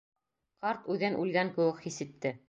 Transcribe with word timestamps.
Ҡарт 0.63 0.87
үҙен 0.93 1.17
үлгән 1.25 1.51
кеүек 1.59 1.83
хис 1.87 2.01
итте. 2.07 2.33